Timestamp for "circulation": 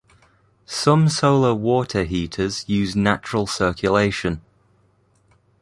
3.45-4.41